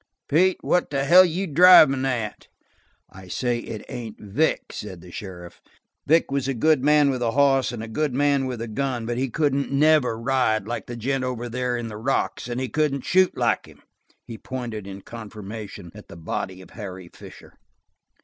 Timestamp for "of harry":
16.63-17.07